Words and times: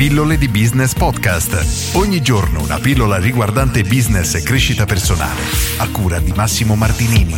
Pillole 0.00 0.38
di 0.38 0.48
Business 0.48 0.94
Podcast. 0.94 1.94
Ogni 1.94 2.22
giorno 2.22 2.62
una 2.62 2.78
pillola 2.78 3.18
riguardante 3.18 3.82
business 3.82 4.34
e 4.34 4.42
crescita 4.42 4.86
personale. 4.86 5.42
A 5.76 5.90
cura 5.90 6.18
di 6.18 6.32
Massimo 6.32 6.74
Martinini. 6.74 7.34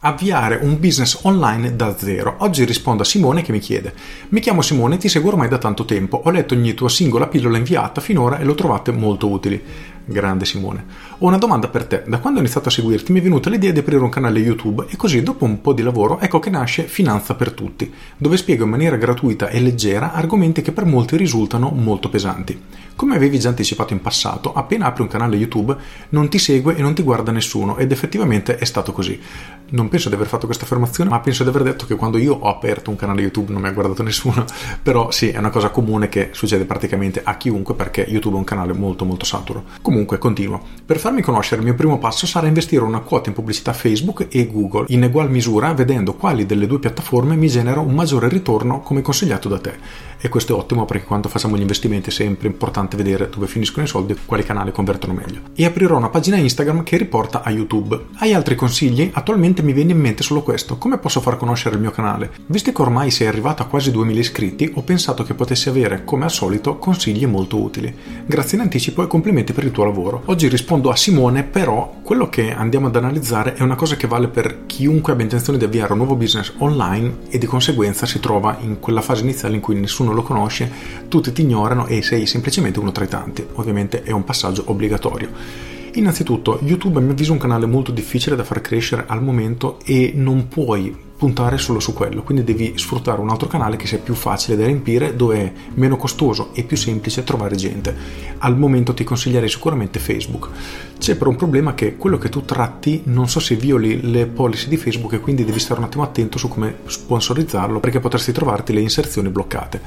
Avviare 0.00 0.58
un 0.62 0.80
business 0.80 1.18
online 1.24 1.76
da 1.76 1.94
zero. 1.98 2.36
Oggi 2.38 2.64
rispondo 2.64 3.02
a 3.02 3.04
Simone 3.04 3.42
che 3.42 3.52
mi 3.52 3.58
chiede: 3.58 3.92
Mi 4.30 4.40
chiamo 4.40 4.62
Simone, 4.62 4.96
ti 4.96 5.10
seguo 5.10 5.32
ormai 5.32 5.48
da 5.48 5.58
tanto 5.58 5.84
tempo. 5.84 6.22
Ho 6.24 6.30
letto 6.30 6.54
ogni 6.54 6.72
tua 6.72 6.88
singola 6.88 7.26
pillola 7.26 7.58
inviata 7.58 8.00
finora 8.00 8.38
e 8.38 8.44
l'ho 8.44 8.54
trovate 8.54 8.90
molto 8.90 9.28
utili. 9.28 9.62
Grande 10.10 10.44
Simone. 10.44 10.84
Ho 11.18 11.26
una 11.28 11.38
domanda 11.38 11.68
per 11.68 11.84
te. 11.84 12.02
Da 12.04 12.18
quando 12.18 12.40
ho 12.40 12.42
iniziato 12.42 12.68
a 12.68 12.72
seguirti 12.72 13.12
mi 13.12 13.20
è 13.20 13.22
venuta 13.22 13.48
l'idea 13.48 13.70
di 13.70 13.78
aprire 13.78 14.02
un 14.02 14.08
canale 14.08 14.40
YouTube 14.40 14.86
e 14.88 14.96
così 14.96 15.22
dopo 15.22 15.44
un 15.44 15.60
po' 15.60 15.72
di 15.72 15.82
lavoro 15.82 16.18
ecco 16.18 16.40
che 16.40 16.50
nasce 16.50 16.84
Finanza 16.84 17.36
per 17.36 17.52
tutti, 17.52 17.92
dove 18.16 18.36
spiego 18.36 18.64
in 18.64 18.70
maniera 18.70 18.96
gratuita 18.96 19.48
e 19.48 19.60
leggera 19.60 20.12
argomenti 20.12 20.62
che 20.62 20.72
per 20.72 20.84
molti 20.84 21.16
risultano 21.16 21.70
molto 21.70 22.08
pesanti. 22.08 22.60
Come 22.96 23.14
avevi 23.14 23.38
già 23.38 23.50
anticipato 23.50 23.92
in 23.92 24.00
passato, 24.00 24.52
appena 24.52 24.86
apri 24.86 25.02
un 25.02 25.08
canale 25.08 25.36
YouTube 25.36 25.76
non 26.10 26.28
ti 26.28 26.38
segue 26.38 26.76
e 26.76 26.82
non 26.82 26.92
ti 26.92 27.02
guarda 27.02 27.30
nessuno 27.30 27.76
ed 27.76 27.92
effettivamente 27.92 28.58
è 28.58 28.64
stato 28.64 28.92
così. 28.92 29.18
Non 29.70 29.88
penso 29.88 30.08
di 30.08 30.16
aver 30.16 30.26
fatto 30.26 30.46
questa 30.46 30.64
affermazione, 30.64 31.10
ma 31.10 31.20
penso 31.20 31.42
di 31.44 31.48
aver 31.48 31.62
detto 31.62 31.86
che 31.86 31.94
quando 31.94 32.18
io 32.18 32.34
ho 32.34 32.48
aperto 32.48 32.90
un 32.90 32.96
canale 32.96 33.22
YouTube 33.22 33.52
non 33.52 33.62
mi 33.62 33.68
ha 33.68 33.72
guardato 33.72 34.02
nessuno, 34.02 34.44
però 34.82 35.10
sì, 35.10 35.28
è 35.30 35.38
una 35.38 35.50
cosa 35.50 35.70
comune 35.70 36.08
che 36.08 36.30
succede 36.32 36.64
praticamente 36.64 37.20
a 37.22 37.36
chiunque 37.36 37.74
perché 37.74 38.04
YouTube 38.08 38.34
è 38.34 38.38
un 38.38 38.44
canale 38.44 38.72
molto 38.72 39.04
molto 39.04 39.24
saturo. 39.24 39.64
Comunque 39.80 40.18
continuo. 40.18 40.60
Per 40.84 40.98
farmi 40.98 41.22
conoscere 41.22 41.60
il 41.60 41.66
mio 41.66 41.76
primo 41.76 41.98
passo 41.98 42.26
sarà 42.26 42.48
investire 42.48 42.82
una 42.82 43.00
quota 43.00 43.28
in 43.28 43.34
pubblicità 43.34 43.72
Facebook 43.72 44.26
e 44.28 44.46
Google, 44.50 44.86
in 44.88 45.04
egual 45.04 45.30
misura 45.30 45.72
vedendo 45.72 46.14
quali 46.14 46.46
delle 46.46 46.66
due 46.66 46.80
piattaforme 46.80 47.36
mi 47.36 47.48
genera 47.48 47.80
un 47.80 47.94
maggiore 47.94 48.28
ritorno 48.28 48.80
come 48.80 49.02
consigliato 49.02 49.48
da 49.48 49.58
te. 49.58 50.08
E 50.22 50.28
questo 50.28 50.54
è 50.54 50.58
ottimo 50.58 50.84
perché 50.84 51.06
quando 51.06 51.30
facciamo 51.30 51.56
gli 51.56 51.62
investimenti 51.62 52.10
è 52.10 52.12
sempre 52.12 52.46
importante 52.46 52.94
vedere 52.94 53.30
dove 53.30 53.46
finiscono 53.46 53.86
i 53.86 53.88
soldi 53.88 54.12
e 54.12 54.16
quali 54.26 54.42
canali 54.42 54.70
convertono 54.70 55.14
meglio. 55.14 55.40
E 55.54 55.64
aprirò 55.64 55.96
una 55.96 56.10
pagina 56.10 56.36
Instagram 56.36 56.82
che 56.82 56.98
riporta 56.98 57.42
a 57.42 57.50
YouTube. 57.50 57.98
Hai 58.18 58.34
altri 58.34 58.54
consigli? 58.54 59.10
Attualmente 59.14 59.59
mi 59.62 59.72
viene 59.72 59.92
in 59.92 59.98
mente 59.98 60.22
solo 60.22 60.42
questo. 60.42 60.78
Come 60.78 60.98
posso 60.98 61.20
far 61.20 61.36
conoscere 61.36 61.74
il 61.74 61.80
mio 61.80 61.90
canale? 61.90 62.30
Visto 62.46 62.72
che 62.72 62.82
ormai 62.82 63.10
sei 63.10 63.26
arrivato 63.26 63.62
a 63.62 63.66
quasi 63.66 63.90
2000 63.90 64.20
iscritti, 64.20 64.70
ho 64.74 64.82
pensato 64.82 65.22
che 65.22 65.34
potessi 65.34 65.68
avere, 65.68 66.04
come 66.04 66.24
al 66.24 66.30
solito, 66.30 66.78
consigli 66.78 67.26
molto 67.26 67.60
utili. 67.60 67.94
Grazie 68.26 68.56
in 68.58 68.64
anticipo 68.64 69.02
e 69.02 69.06
complimenti 69.06 69.52
per 69.52 69.64
il 69.64 69.70
tuo 69.70 69.84
lavoro. 69.84 70.22
Oggi 70.26 70.48
rispondo 70.48 70.90
a 70.90 70.96
Simone, 70.96 71.44
però 71.44 71.98
quello 72.02 72.28
che 72.28 72.52
andiamo 72.52 72.88
ad 72.88 72.96
analizzare 72.96 73.54
è 73.54 73.62
una 73.62 73.74
cosa 73.76 73.96
che 73.96 74.06
vale 74.06 74.28
per 74.28 74.66
chiunque 74.66 75.12
abbia 75.12 75.24
intenzione 75.24 75.58
di 75.58 75.64
avviare 75.64 75.92
un 75.92 75.98
nuovo 75.98 76.16
business 76.16 76.52
online 76.58 77.18
e 77.28 77.38
di 77.38 77.46
conseguenza 77.46 78.06
si 78.06 78.20
trova 78.20 78.58
in 78.60 78.80
quella 78.80 79.00
fase 79.00 79.22
iniziale 79.22 79.54
in 79.54 79.60
cui 79.60 79.78
nessuno 79.78 80.12
lo 80.12 80.22
conosce, 80.22 80.70
tutti 81.08 81.32
ti 81.32 81.42
ignorano 81.42 81.86
e 81.86 82.02
sei 82.02 82.26
semplicemente 82.26 82.78
uno 82.78 82.92
tra 82.92 83.04
i 83.04 83.08
tanti. 83.08 83.46
Ovviamente 83.54 84.02
è 84.02 84.10
un 84.10 84.24
passaggio 84.24 84.64
obbligatorio. 84.66 85.79
Innanzitutto, 85.94 86.60
YouTube 86.62 86.98
a 86.98 87.02
mio 87.02 87.12
avviso 87.12 87.30
è 87.30 87.34
un 87.34 87.40
canale 87.40 87.66
molto 87.66 87.90
difficile 87.90 88.36
da 88.36 88.44
far 88.44 88.60
crescere 88.60 89.04
al 89.08 89.22
momento 89.22 89.78
e 89.84 90.12
non 90.14 90.46
puoi 90.46 91.08
puntare 91.20 91.58
solo 91.58 91.80
su 91.80 91.92
quello, 91.92 92.22
quindi 92.22 92.44
devi 92.44 92.78
sfruttare 92.78 93.20
un 93.20 93.28
altro 93.28 93.46
canale 93.46 93.76
che 93.76 93.86
sia 93.86 93.98
più 93.98 94.14
facile 94.14 94.56
da 94.56 94.64
riempire, 94.64 95.16
dove 95.16 95.36
è 95.36 95.52
meno 95.74 95.96
costoso 95.96 96.54
e 96.54 96.62
più 96.62 96.76
semplice 96.76 97.24
trovare 97.24 97.56
gente. 97.56 97.94
Al 98.38 98.56
momento 98.56 98.94
ti 98.94 99.04
consiglierei 99.04 99.48
sicuramente 99.48 99.98
Facebook. 99.98 100.48
C'è 100.98 101.16
però 101.16 101.28
un 101.28 101.36
problema 101.36 101.74
che 101.74 101.96
quello 101.96 102.16
che 102.16 102.30
tu 102.30 102.44
tratti 102.44 103.02
non 103.06 103.28
so 103.28 103.40
se 103.40 103.56
violi 103.56 104.10
le 104.10 104.26
policy 104.26 104.68
di 104.68 104.78
Facebook 104.78 105.12
e 105.14 105.20
quindi 105.20 105.44
devi 105.44 105.58
stare 105.58 105.80
un 105.80 105.86
attimo 105.86 106.04
attento 106.04 106.38
su 106.38 106.48
come 106.48 106.76
sponsorizzarlo 106.86 107.80
perché 107.80 108.00
potresti 108.00 108.32
trovarti 108.32 108.72
le 108.72 108.80
inserzioni 108.80 109.28
bloccate. 109.28 109.80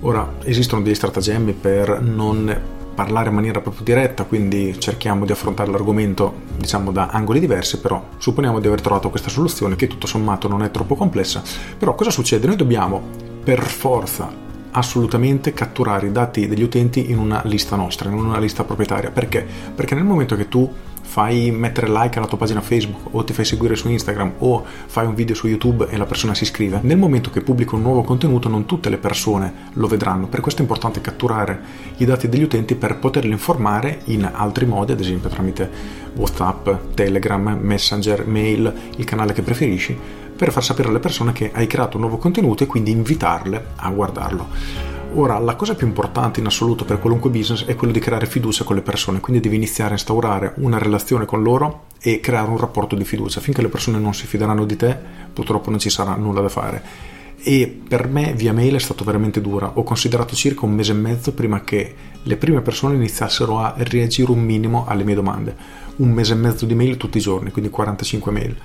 Ora 0.00 0.34
esistono 0.44 0.82
degli 0.82 0.94
stratagemmi 0.94 1.54
per 1.54 2.00
non 2.00 2.76
parlare 2.98 3.28
in 3.28 3.36
maniera 3.36 3.60
proprio 3.60 3.84
diretta, 3.84 4.24
quindi 4.24 4.74
cerchiamo 4.80 5.24
di 5.24 5.30
affrontare 5.30 5.70
l'argomento 5.70 6.40
diciamo 6.56 6.90
da 6.90 7.06
angoli 7.06 7.38
diversi, 7.38 7.78
però 7.78 8.04
supponiamo 8.18 8.58
di 8.58 8.66
aver 8.66 8.80
trovato 8.80 9.08
questa 9.08 9.28
soluzione 9.28 9.76
che 9.76 9.86
tutto 9.86 10.08
sommato 10.08 10.48
non 10.48 10.64
è 10.64 10.72
troppo 10.72 10.96
complessa. 10.96 11.40
Però 11.78 11.94
cosa 11.94 12.10
succede? 12.10 12.48
Noi 12.48 12.56
dobbiamo 12.56 13.00
per 13.44 13.62
forza 13.62 14.47
assolutamente 14.72 15.52
catturare 15.52 16.06
i 16.06 16.12
dati 16.12 16.46
degli 16.46 16.62
utenti 16.62 17.10
in 17.10 17.18
una 17.18 17.42
lista 17.44 17.76
nostra, 17.76 18.10
in 18.10 18.16
una 18.16 18.38
lista 18.38 18.64
proprietaria. 18.64 19.10
Perché? 19.10 19.46
Perché 19.74 19.94
nel 19.94 20.04
momento 20.04 20.36
che 20.36 20.48
tu 20.48 20.70
fai 21.08 21.50
mettere 21.50 21.88
like 21.88 22.18
alla 22.18 22.26
tua 22.26 22.36
pagina 22.36 22.60
Facebook 22.60 23.14
o 23.14 23.24
ti 23.24 23.32
fai 23.32 23.46
seguire 23.46 23.76
su 23.76 23.88
Instagram 23.88 24.34
o 24.38 24.62
fai 24.86 25.06
un 25.06 25.14
video 25.14 25.34
su 25.34 25.46
YouTube 25.46 25.88
e 25.88 25.96
la 25.96 26.04
persona 26.04 26.34
si 26.34 26.42
iscrive, 26.42 26.80
nel 26.82 26.98
momento 26.98 27.30
che 27.30 27.40
pubblico 27.40 27.76
un 27.76 27.82
nuovo 27.82 28.02
contenuto 28.02 28.50
non 28.50 28.66
tutte 28.66 28.90
le 28.90 28.98
persone 28.98 29.70
lo 29.72 29.86
vedranno, 29.86 30.26
per 30.26 30.42
questo 30.42 30.60
è 30.60 30.64
importante 30.64 31.00
catturare 31.00 31.60
i 31.96 32.04
dati 32.04 32.28
degli 32.28 32.42
utenti 32.42 32.74
per 32.74 32.98
poterli 32.98 33.30
informare 33.30 34.02
in 34.04 34.30
altri 34.30 34.66
modi, 34.66 34.92
ad 34.92 35.00
esempio 35.00 35.30
tramite 35.30 35.70
WhatsApp, 36.14 36.68
Telegram, 36.94 37.58
Messenger, 37.58 38.26
mail, 38.26 38.72
il 38.96 39.04
canale 39.04 39.32
che 39.32 39.42
preferisci, 39.42 39.98
per 40.38 40.52
far 40.52 40.62
sapere 40.62 40.88
alle 40.88 41.00
persone 41.00 41.32
che 41.32 41.50
hai 41.52 41.66
creato 41.66 41.96
un 41.96 42.02
nuovo 42.02 42.16
contenuto 42.16 42.62
e 42.62 42.66
quindi 42.66 42.92
invitarle 42.92 43.70
a 43.74 43.90
guardarlo. 43.90 44.46
Ora, 45.14 45.36
la 45.38 45.56
cosa 45.56 45.74
più 45.74 45.86
importante 45.86 46.38
in 46.38 46.46
assoluto 46.46 46.84
per 46.84 47.00
qualunque 47.00 47.28
business 47.28 47.64
è 47.64 47.74
quello 47.74 47.92
di 47.92 47.98
creare 47.98 48.26
fiducia 48.26 48.62
con 48.62 48.76
le 48.76 48.82
persone, 48.82 49.18
quindi 49.18 49.42
devi 49.42 49.56
iniziare 49.56 49.90
a 49.90 49.94
instaurare 49.94 50.52
una 50.58 50.78
relazione 50.78 51.24
con 51.24 51.42
loro 51.42 51.86
e 52.00 52.20
creare 52.20 52.50
un 52.50 52.58
rapporto 52.58 52.94
di 52.94 53.04
fiducia. 53.04 53.40
Finché 53.40 53.62
le 53.62 53.68
persone 53.68 53.98
non 53.98 54.14
si 54.14 54.26
fideranno 54.26 54.64
di 54.64 54.76
te, 54.76 54.96
purtroppo 55.32 55.70
non 55.70 55.80
ci 55.80 55.90
sarà 55.90 56.14
nulla 56.14 56.40
da 56.40 56.48
fare. 56.48 56.82
E 57.40 57.80
per 57.88 58.06
me 58.06 58.32
via 58.34 58.52
mail 58.52 58.76
è 58.76 58.78
stato 58.78 59.02
veramente 59.02 59.40
dura. 59.40 59.72
Ho 59.74 59.82
considerato 59.82 60.36
circa 60.36 60.66
un 60.66 60.74
mese 60.74 60.92
e 60.92 60.96
mezzo 60.96 61.32
prima 61.32 61.64
che 61.64 61.94
le 62.22 62.36
prime 62.36 62.60
persone 62.60 62.94
iniziassero 62.94 63.58
a 63.58 63.74
reagire 63.78 64.30
un 64.30 64.40
minimo 64.40 64.84
alle 64.86 65.02
mie 65.02 65.14
domande. 65.16 65.56
Un 65.96 66.10
mese 66.10 66.34
e 66.34 66.36
mezzo 66.36 66.64
di 66.64 66.74
mail 66.74 66.96
tutti 66.96 67.18
i 67.18 67.22
giorni, 67.22 67.50
quindi 67.50 67.70
45 67.70 68.30
mail. 68.30 68.56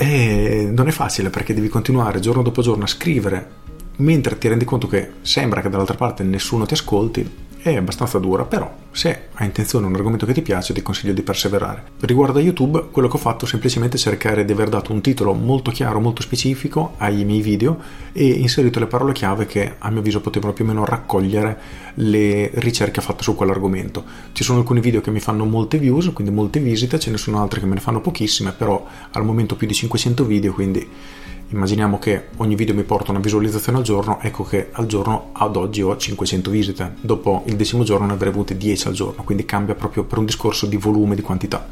E 0.00 0.70
non 0.72 0.86
è 0.86 0.92
facile 0.92 1.28
perché 1.28 1.52
devi 1.52 1.68
continuare 1.68 2.20
giorno 2.20 2.42
dopo 2.42 2.62
giorno 2.62 2.84
a 2.84 2.86
scrivere 2.86 3.66
mentre 3.96 4.38
ti 4.38 4.46
rendi 4.46 4.64
conto 4.64 4.86
che 4.86 5.10
sembra 5.22 5.60
che 5.60 5.68
dall'altra 5.68 5.96
parte 5.96 6.22
nessuno 6.22 6.66
ti 6.66 6.74
ascolti, 6.74 7.28
è 7.72 7.76
abbastanza 7.76 8.18
dura, 8.18 8.44
però 8.44 8.72
se 8.90 9.28
hai 9.34 9.46
intenzione 9.46 9.86
un 9.86 9.94
argomento 9.94 10.26
che 10.26 10.32
ti 10.32 10.42
piace 10.42 10.74
ti 10.74 10.82
consiglio 10.82 11.12
di 11.12 11.22
perseverare. 11.22 11.82
Riguardo 12.00 12.38
a 12.38 12.42
YouTube, 12.42 12.88
quello 12.90 13.08
che 13.08 13.16
ho 13.16 13.20
fatto 13.20 13.44
è 13.44 13.48
semplicemente 13.48 13.98
cercare 13.98 14.44
di 14.44 14.52
aver 14.52 14.68
dato 14.68 14.92
un 14.92 15.00
titolo 15.00 15.32
molto 15.34 15.70
chiaro, 15.70 16.00
molto 16.00 16.22
specifico 16.22 16.94
ai 16.98 17.24
miei 17.24 17.40
video 17.40 17.78
e 18.12 18.26
inserito 18.26 18.78
le 18.80 18.86
parole 18.86 19.12
chiave 19.12 19.46
che 19.46 19.74
a 19.78 19.90
mio 19.90 20.00
avviso 20.00 20.20
potevano 20.20 20.52
più 20.52 20.64
o 20.64 20.68
meno 20.68 20.84
raccogliere 20.84 21.58
le 21.94 22.50
ricerche 22.54 23.00
fatte 23.00 23.22
su 23.22 23.34
quell'argomento. 23.34 24.04
Ci 24.32 24.42
sono 24.44 24.58
alcuni 24.58 24.80
video 24.80 25.00
che 25.00 25.10
mi 25.10 25.20
fanno 25.20 25.44
molte 25.44 25.78
views, 25.78 26.10
quindi 26.12 26.32
molte 26.32 26.60
visite, 26.60 26.98
ce 26.98 27.10
ne 27.10 27.16
sono 27.18 27.40
altri 27.40 27.60
che 27.60 27.66
me 27.66 27.74
ne 27.74 27.80
fanno 27.80 28.00
pochissime, 28.00 28.52
però 28.52 28.84
al 29.12 29.24
momento 29.24 29.56
più 29.56 29.66
di 29.66 29.74
500 29.74 30.24
video, 30.24 30.52
quindi 30.52 30.88
Immaginiamo 31.50 31.98
che 31.98 32.26
ogni 32.36 32.54
video 32.54 32.74
mi 32.74 32.82
porta 32.82 33.10
una 33.10 33.20
visualizzazione 33.20 33.78
al 33.78 33.84
giorno, 33.84 34.18
ecco 34.20 34.44
che 34.44 34.68
al 34.72 34.84
giorno 34.84 35.30
ad 35.32 35.56
oggi 35.56 35.80
ho 35.80 35.96
500 35.96 36.50
visite, 36.50 36.92
dopo 37.00 37.42
il 37.46 37.56
decimo 37.56 37.84
giorno 37.84 38.04
ne 38.04 38.12
avrei 38.12 38.30
avute 38.30 38.54
10 38.54 38.88
al 38.88 38.92
giorno, 38.92 39.24
quindi 39.24 39.46
cambia 39.46 39.74
proprio 39.74 40.04
per 40.04 40.18
un 40.18 40.26
discorso 40.26 40.66
di 40.66 40.76
volume, 40.76 41.14
di 41.14 41.22
quantità. 41.22 41.66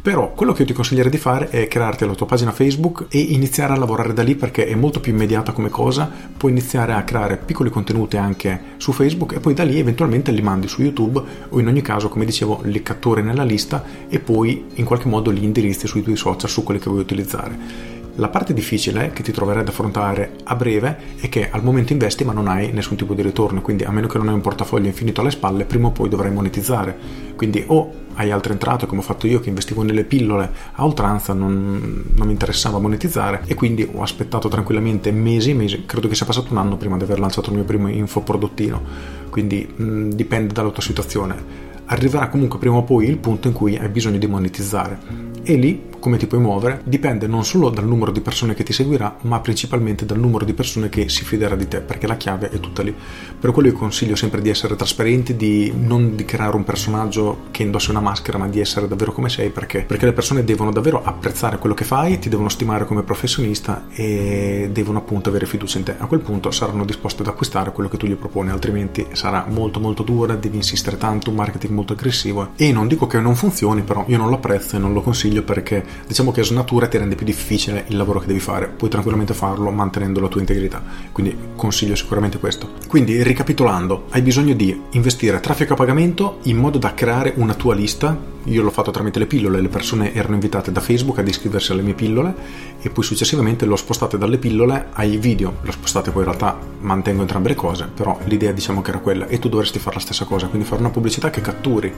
Però 0.00 0.32
quello 0.32 0.52
che 0.52 0.62
io 0.62 0.68
ti 0.68 0.72
consiglierei 0.72 1.10
di 1.10 1.18
fare 1.18 1.50
è 1.50 1.68
crearti 1.68 2.06
la 2.06 2.14
tua 2.14 2.24
pagina 2.24 2.52
Facebook 2.52 3.06
e 3.10 3.18
iniziare 3.18 3.74
a 3.74 3.76
lavorare 3.76 4.14
da 4.14 4.22
lì 4.22 4.36
perché 4.36 4.66
è 4.66 4.74
molto 4.74 5.00
più 5.00 5.12
immediata 5.12 5.52
come 5.52 5.68
cosa, 5.68 6.10
puoi 6.34 6.52
iniziare 6.52 6.94
a 6.94 7.04
creare 7.04 7.36
piccoli 7.36 7.68
contenuti 7.68 8.16
anche 8.16 8.58
su 8.78 8.92
Facebook 8.92 9.34
e 9.34 9.40
poi 9.40 9.52
da 9.52 9.64
lì 9.64 9.78
eventualmente 9.78 10.30
li 10.30 10.42
mandi 10.42 10.66
su 10.66 10.80
YouTube 10.80 11.22
o 11.50 11.60
in 11.60 11.66
ogni 11.66 11.82
caso, 11.82 12.08
come 12.08 12.24
dicevo, 12.24 12.60
li 12.64 12.82
catturi 12.82 13.22
nella 13.22 13.44
lista 13.44 13.84
e 14.08 14.18
poi 14.18 14.64
in 14.74 14.84
qualche 14.86 15.08
modo 15.08 15.30
li 15.30 15.44
indirizzi 15.44 15.86
sui 15.86 16.02
tuoi 16.02 16.16
social, 16.16 16.48
su 16.48 16.62
quelli 16.62 16.80
che 16.80 16.88
vuoi 16.88 17.02
utilizzare. 17.02 18.03
La 18.16 18.28
parte 18.28 18.54
difficile 18.54 19.10
che 19.12 19.24
ti 19.24 19.32
troverai 19.32 19.62
ad 19.62 19.68
affrontare 19.68 20.36
a 20.44 20.54
breve 20.54 21.16
è 21.20 21.28
che 21.28 21.50
al 21.50 21.64
momento 21.64 21.92
investi 21.92 22.22
ma 22.22 22.32
non 22.32 22.46
hai 22.46 22.70
nessun 22.70 22.96
tipo 22.96 23.12
di 23.12 23.22
ritorno, 23.22 23.60
quindi 23.60 23.82
a 23.82 23.90
meno 23.90 24.06
che 24.06 24.18
non 24.18 24.28
hai 24.28 24.34
un 24.34 24.40
portafoglio 24.40 24.86
infinito 24.86 25.20
alle 25.20 25.32
spalle, 25.32 25.64
prima 25.64 25.88
o 25.88 25.90
poi 25.90 26.08
dovrai 26.08 26.30
monetizzare. 26.30 26.96
Quindi 27.34 27.64
o 27.66 27.92
hai 28.14 28.30
altre 28.30 28.52
entrate 28.52 28.86
come 28.86 29.00
ho 29.00 29.04
fatto 29.04 29.26
io 29.26 29.40
che 29.40 29.48
investivo 29.48 29.82
nelle 29.82 30.04
pillole 30.04 30.48
a 30.74 30.84
oltranza, 30.84 31.32
non, 31.32 32.04
non 32.14 32.26
mi 32.26 32.32
interessava 32.32 32.78
monetizzare 32.78 33.42
e 33.46 33.56
quindi 33.56 33.88
ho 33.92 34.00
aspettato 34.00 34.46
tranquillamente 34.46 35.10
mesi 35.10 35.50
e 35.50 35.54
mesi, 35.54 35.82
credo 35.84 36.06
che 36.06 36.14
sia 36.14 36.24
passato 36.24 36.52
un 36.52 36.58
anno 36.58 36.76
prima 36.76 36.96
di 36.96 37.02
aver 37.02 37.18
lanciato 37.18 37.50
il 37.50 37.56
mio 37.56 37.64
primo 37.64 37.88
infoprodottino, 37.88 38.80
quindi 39.28 39.66
mh, 39.66 40.10
dipende 40.10 40.52
dalla 40.52 40.70
tua 40.70 40.84
situazione. 40.84 41.72
Arriverà 41.86 42.28
comunque 42.28 42.60
prima 42.60 42.76
o 42.76 42.84
poi 42.84 43.08
il 43.08 43.18
punto 43.18 43.48
in 43.48 43.54
cui 43.54 43.76
hai 43.76 43.88
bisogno 43.88 44.18
di 44.18 44.26
monetizzare 44.28 44.98
e 45.42 45.56
lì 45.56 45.82
come 46.04 46.18
ti 46.18 46.26
puoi 46.26 46.38
muovere 46.38 46.82
dipende 46.84 47.26
non 47.26 47.46
solo 47.46 47.70
dal 47.70 47.86
numero 47.86 48.12
di 48.12 48.20
persone 48.20 48.52
che 48.52 48.62
ti 48.62 48.74
seguirà, 48.74 49.16
ma 49.22 49.40
principalmente 49.40 50.04
dal 50.04 50.18
numero 50.18 50.44
di 50.44 50.52
persone 50.52 50.90
che 50.90 51.08
si 51.08 51.24
fiderà 51.24 51.56
di 51.56 51.66
te, 51.66 51.80
perché 51.80 52.06
la 52.06 52.18
chiave 52.18 52.50
è 52.50 52.60
tutta 52.60 52.82
lì. 52.82 52.94
Per 53.40 53.52
quello 53.52 53.68
io 53.68 53.74
consiglio 53.74 54.14
sempre 54.14 54.42
di 54.42 54.50
essere 54.50 54.76
trasparenti, 54.76 55.34
di 55.34 55.72
non 55.74 56.14
di 56.14 56.26
creare 56.26 56.56
un 56.56 56.64
personaggio 56.64 57.44
che 57.50 57.62
indossa 57.62 57.90
una 57.90 58.00
maschera, 58.00 58.36
ma 58.36 58.48
di 58.48 58.60
essere 58.60 58.86
davvero 58.86 59.12
come 59.12 59.30
sei, 59.30 59.48
perché? 59.48 59.80
Perché 59.80 60.04
le 60.04 60.12
persone 60.12 60.44
devono 60.44 60.72
davvero 60.72 61.02
apprezzare 61.02 61.56
quello 61.56 61.74
che 61.74 61.84
fai, 61.84 62.18
ti 62.18 62.28
devono 62.28 62.50
stimare 62.50 62.84
come 62.84 63.02
professionista 63.02 63.86
e 63.94 64.68
devono 64.70 64.98
appunto 64.98 65.30
avere 65.30 65.46
fiducia 65.46 65.78
in 65.78 65.84
te. 65.84 65.94
A 65.96 66.04
quel 66.04 66.20
punto 66.20 66.50
saranno 66.50 66.84
disposti 66.84 67.22
ad 67.22 67.28
acquistare 67.28 67.72
quello 67.72 67.88
che 67.88 67.96
tu 67.96 68.06
gli 68.06 68.14
proponi, 68.14 68.50
altrimenti 68.50 69.06
sarà 69.12 69.46
molto 69.48 69.80
molto 69.80 70.02
dura, 70.02 70.34
devi 70.34 70.56
insistere 70.56 70.98
tanto, 70.98 71.30
un 71.30 71.36
marketing 71.36 71.72
molto 71.72 71.94
aggressivo 71.94 72.50
e 72.56 72.72
non 72.72 72.88
dico 72.88 73.06
che 73.06 73.18
non 73.20 73.34
funzioni, 73.36 73.80
però 73.80 74.04
io 74.08 74.18
non 74.18 74.28
lo 74.28 74.34
apprezzo 74.34 74.76
e 74.76 74.78
non 74.78 74.92
lo 74.92 75.00
consiglio 75.00 75.42
perché 75.42 75.93
diciamo 76.06 76.32
che 76.32 76.42
snatura 76.42 76.86
ti 76.86 76.98
rende 76.98 77.14
più 77.14 77.26
difficile 77.26 77.84
il 77.88 77.96
lavoro 77.96 78.20
che 78.20 78.26
devi 78.26 78.40
fare, 78.40 78.68
puoi 78.68 78.90
tranquillamente 78.90 79.34
farlo 79.34 79.70
mantenendo 79.70 80.20
la 80.20 80.28
tua 80.28 80.40
integrità, 80.40 80.82
quindi 81.12 81.36
consiglio 81.56 81.94
sicuramente 81.94 82.38
questo. 82.38 82.70
Quindi 82.88 83.22
ricapitolando, 83.22 84.06
hai 84.10 84.22
bisogno 84.22 84.54
di 84.54 84.78
investire 84.90 85.40
traffico 85.40 85.72
a 85.72 85.76
pagamento 85.76 86.38
in 86.44 86.56
modo 86.56 86.78
da 86.78 86.94
creare 86.94 87.32
una 87.36 87.54
tua 87.54 87.74
lista. 87.74 88.32
Io 88.48 88.62
l'ho 88.62 88.70
fatto 88.70 88.90
tramite 88.90 89.18
le 89.18 89.26
pillole, 89.26 89.60
le 89.60 89.68
persone 89.68 90.12
erano 90.12 90.34
invitate 90.34 90.70
da 90.70 90.80
Facebook 90.80 91.18
ad 91.18 91.26
iscriversi 91.26 91.72
alle 91.72 91.80
mie 91.80 91.94
pillole 91.94 92.34
e 92.82 92.90
poi 92.90 93.02
successivamente 93.02 93.64
l'ho 93.64 93.76
spostate 93.76 94.18
dalle 94.18 94.36
pillole 94.36 94.88
ai 94.92 95.16
video, 95.16 95.56
l'ho 95.62 95.72
spostate 95.72 96.10
poi 96.10 96.24
in 96.24 96.28
realtà 96.28 96.58
mantengo 96.80 97.22
entrambe 97.22 97.48
le 97.48 97.54
cose, 97.54 97.88
però 97.92 98.18
l'idea 98.24 98.52
diciamo 98.52 98.82
che 98.82 98.90
era 98.90 98.98
quella. 98.98 99.26
E 99.28 99.38
tu 99.38 99.48
dovresti 99.48 99.78
fare 99.78 99.96
la 99.96 100.02
stessa 100.02 100.26
cosa, 100.26 100.48
quindi 100.48 100.66
fare 100.66 100.80
una 100.80 100.90
pubblicità 100.90 101.30
che 101.30 101.40
catturi 101.40 101.92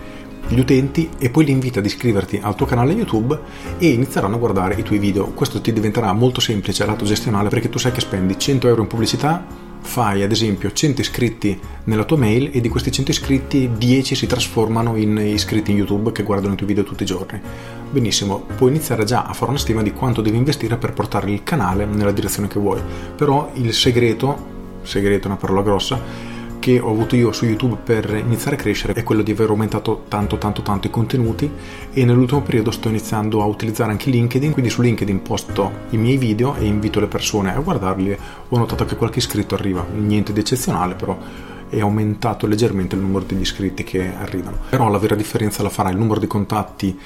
gli 0.49 0.59
utenti 0.59 1.09
e 1.19 1.31
poi 1.31 1.45
li 1.45 1.51
invita 1.51 1.81
ad 1.81 1.85
iscriverti 1.85 2.39
al 2.43 2.55
tuo 2.55 2.67
canale 2.67 2.93
YouTube 2.93 3.39
e 3.79 3.89
inizieranno 3.89 4.37
a 4.37 4.39
guardare 4.39 4.75
i 4.75 4.83
tuoi 4.83 4.99
video. 4.99 5.27
Questo 5.27 5.61
ti 5.61 5.73
diventerà 5.73 6.13
molto 6.13 6.41
semplice 6.41 6.87
lato 6.87 7.05
gestionale 7.05 7.49
perché 7.49 7.69
tu 7.69 7.79
sai 7.79 7.93
che 7.93 8.01
spendi 8.01 8.39
100 8.39 8.69
euro 8.69 8.83
in 8.83 8.89
pubblicità 8.89 9.65
fai 9.87 10.23
ad 10.23 10.33
esempio 10.33 10.73
100 10.73 11.01
iscritti 11.01 11.59
nella 11.85 12.05
tua 12.05 12.17
mail 12.17 12.51
e 12.53 12.61
di 12.61 12.69
questi 12.69 12.91
100 12.91 13.11
iscritti 13.13 13.71
10 13.79 14.15
si 14.15 14.27
trasformano 14.27 14.97
in 14.97 15.17
iscritti 15.17 15.71
in 15.71 15.79
YouTube 15.79 16.13
che 16.13 16.25
guardano 16.25 16.55
i 16.55 16.57
tuoi 16.57 16.69
video 16.69 16.85
tutti 16.85 17.05
i 17.05 17.07
giorni. 17.07 17.41
Benissimo, 17.91 18.45
puoi 18.57 18.71
iniziare 18.71 19.05
già 19.05 19.23
a 19.23 19.33
fare 19.33 19.51
una 19.51 19.61
stima 19.61 19.83
di 19.83 19.93
quanto 19.93 20.21
devi 20.21 20.37
investire 20.37 20.77
per 20.77 20.93
portare 20.93 21.31
il 21.31 21.43
canale 21.45 21.87
nella 21.87 22.11
direzione 22.11 22.49
che 22.49 22.59
vuoi. 22.59 22.81
Però 23.17 23.51
il 23.55 23.73
segreto, 23.73 24.55
segreto 24.83 25.25
è 25.25 25.27
una 25.31 25.37
parola 25.37 25.63
grossa, 25.63 26.01
che 26.67 26.81
ho 26.81 26.91
avuto 26.91 27.15
io 27.15 27.31
su 27.31 27.45
YouTube 27.45 27.77
per 27.77 28.11
iniziare 28.11 28.57
a 28.57 28.59
crescere 28.59 28.93
è 28.93 29.05
quello 29.05 29.23
di 29.23 29.31
aver 29.31 29.51
aumentato 29.51 30.07
tanto 30.09 30.37
tanto 30.37 30.63
tanto 30.63 30.89
i 30.89 30.91
contenuti 30.91 31.49
e 31.93 32.05
nell'ultimo 32.05 32.43
periodo 32.43 32.73
sto 32.73 32.89
iniziando 32.89 33.41
a 33.41 33.45
utilizzare 33.45 33.93
anche 33.93 34.11
LinkedIn, 34.11 34.51
quindi 34.51 34.69
su 34.69 34.83
LinkedIn 34.83 35.23
posto 35.23 35.71
i 35.91 35.97
miei 35.97 36.17
video 36.17 36.57
e 36.57 36.65
invito 36.65 36.99
le 36.99 37.07
persone 37.07 37.55
a 37.55 37.61
guardarli. 37.61 38.19
Ho 38.49 38.59
notato 38.59 38.85
che 38.85 38.97
qualche 38.97 39.21
iscritto 39.21 39.55
arriva, 39.55 39.87
niente 39.95 40.33
di 40.33 40.41
eccezionale 40.41 40.97
però 40.97 41.17
è 41.69 41.79
aumentato 41.79 42.49
leggermente 42.49 42.97
il 42.97 43.01
numero 43.01 43.25
degli 43.25 43.43
iscritti 43.43 43.85
che 43.85 44.13
arrivano. 44.17 44.59
Però 44.69 44.89
la 44.89 44.99
vera 44.99 45.15
differenza 45.15 45.63
la 45.63 45.69
farà 45.69 45.91
il 45.91 45.97
numero 45.97 46.19
di 46.19 46.27
contatti 46.27 46.99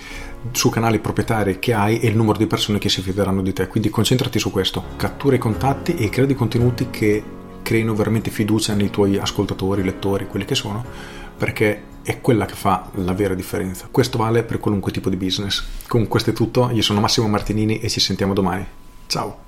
su 0.52 0.70
canali 0.70 1.00
proprietari 1.00 1.58
che 1.58 1.74
hai 1.74 2.00
e 2.00 2.08
il 2.08 2.16
numero 2.16 2.38
di 2.38 2.46
persone 2.46 2.78
che 2.78 2.88
si 2.88 3.02
fideranno 3.02 3.42
di 3.42 3.52
te. 3.52 3.66
Quindi 3.66 3.90
concentrati 3.90 4.38
su 4.38 4.50
questo, 4.50 4.82
cattura 4.96 5.36
i 5.36 5.38
contatti 5.38 5.96
e 5.96 6.08
crea 6.08 6.24
dei 6.24 6.34
contenuti 6.34 6.88
che 6.88 7.22
creino 7.70 7.94
veramente 7.94 8.32
fiducia 8.32 8.74
nei 8.74 8.90
tuoi 8.90 9.16
ascoltatori, 9.16 9.84
lettori, 9.84 10.26
quelli 10.26 10.44
che 10.44 10.56
sono, 10.56 10.84
perché 11.36 11.82
è 12.02 12.20
quella 12.20 12.44
che 12.44 12.54
fa 12.54 12.90
la 12.94 13.12
vera 13.12 13.34
differenza. 13.34 13.86
Questo 13.88 14.18
vale 14.18 14.42
per 14.42 14.58
qualunque 14.58 14.90
tipo 14.90 15.08
di 15.08 15.14
business. 15.14 15.62
Con 15.86 16.08
questo 16.08 16.30
è 16.30 16.32
tutto, 16.32 16.70
io 16.72 16.82
sono 16.82 16.98
Massimo 16.98 17.28
Martinini 17.28 17.78
e 17.78 17.88
ci 17.88 18.00
sentiamo 18.00 18.34
domani. 18.34 18.66
Ciao! 19.06 19.42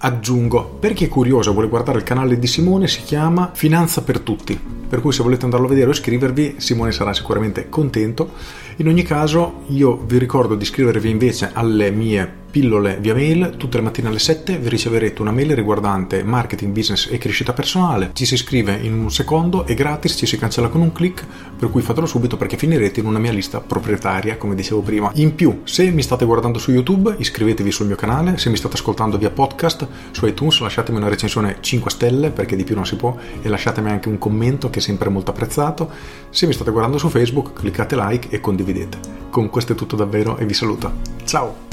Aggiungo, 0.00 0.64
per 0.80 0.94
chi 0.94 1.04
è 1.04 1.08
curioso 1.08 1.50
e 1.50 1.52
vuole 1.52 1.68
guardare 1.68 1.98
il 1.98 2.04
canale 2.04 2.38
di 2.38 2.46
Simone 2.46 2.88
si 2.88 3.02
chiama 3.02 3.50
Finanza 3.52 4.00
per 4.00 4.20
tutti, 4.20 4.58
per 4.88 5.02
cui 5.02 5.12
se 5.12 5.22
volete 5.22 5.44
andarlo 5.44 5.66
a 5.66 5.68
vedere 5.68 5.88
o 5.88 5.92
iscrivervi 5.92 6.54
Simone 6.56 6.92
sarà 6.92 7.12
sicuramente 7.12 7.68
contento. 7.68 8.30
In 8.76 8.88
ogni 8.88 9.02
caso 9.02 9.64
io 9.66 9.96
vi 10.06 10.16
ricordo 10.16 10.54
di 10.54 10.62
iscrivervi 10.62 11.10
invece 11.10 11.50
alle 11.52 11.90
mie 11.90 12.46
pillole 12.50 12.98
via 13.00 13.14
mail 13.14 13.54
tutte 13.56 13.76
le 13.76 13.82
mattine 13.82 14.08
alle 14.08 14.18
7 14.18 14.56
vi 14.58 14.68
riceverete 14.68 15.20
una 15.20 15.30
mail 15.30 15.54
riguardante 15.54 16.22
marketing, 16.22 16.72
business 16.72 17.08
e 17.10 17.18
crescita 17.18 17.52
personale. 17.52 18.10
Ci 18.14 18.24
si 18.24 18.34
iscrive 18.34 18.74
in 18.74 18.94
un 18.94 19.10
secondo, 19.10 19.66
è 19.66 19.74
gratis, 19.74 20.16
ci 20.16 20.26
si 20.26 20.38
cancella 20.38 20.68
con 20.68 20.80
un 20.80 20.92
clic, 20.92 21.26
per 21.58 21.70
cui 21.70 21.82
fatelo 21.82 22.06
subito 22.06 22.36
perché 22.36 22.56
finirete 22.56 23.00
in 23.00 23.06
una 23.06 23.18
mia 23.18 23.32
lista 23.32 23.60
proprietaria, 23.60 24.36
come 24.36 24.54
dicevo 24.54 24.80
prima. 24.80 25.10
In 25.14 25.34
più, 25.34 25.60
se 25.64 25.90
mi 25.90 26.02
state 26.02 26.24
guardando 26.24 26.58
su 26.58 26.70
YouTube, 26.70 27.14
iscrivetevi 27.18 27.70
sul 27.70 27.86
mio 27.86 27.96
canale, 27.96 28.38
se 28.38 28.50
mi 28.50 28.56
state 28.56 28.74
ascoltando 28.74 29.18
via 29.18 29.30
podcast 29.30 29.86
su 30.10 30.26
iTunes, 30.26 30.60
lasciatemi 30.60 30.98
una 30.98 31.08
recensione 31.08 31.58
5 31.60 31.90
stelle 31.90 32.30
perché 32.30 32.56
di 32.56 32.64
più 32.64 32.74
non 32.74 32.86
si 32.86 32.96
può 32.96 33.16
e 33.42 33.48
lasciatemi 33.48 33.90
anche 33.90 34.08
un 34.08 34.18
commento 34.18 34.70
che 34.70 34.78
è 34.78 34.82
sempre 34.82 35.08
molto 35.08 35.30
apprezzato. 35.30 35.90
Se 36.30 36.46
mi 36.46 36.52
state 36.52 36.70
guardando 36.70 36.98
su 36.98 37.08
Facebook, 37.08 37.52
cliccate 37.52 37.96
like 37.96 38.28
e 38.30 38.40
condividete. 38.40 38.98
Con 39.30 39.50
questo 39.50 39.72
è 39.72 39.76
tutto 39.76 39.96
davvero 39.96 40.38
e 40.38 40.46
vi 40.46 40.54
saluto. 40.54 40.92
Ciao! 41.24 41.67